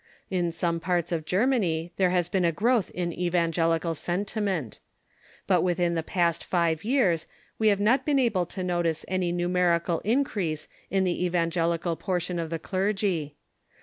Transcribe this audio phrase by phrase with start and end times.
[0.31, 4.79] In some parts of Germany there has been a growth in evangel ical sentiment.
[5.45, 7.27] But within the past five years
[7.59, 12.39] Ave have not been able to notice any numerical increase in the evangel ical portion
[12.39, 13.35] of the clergy.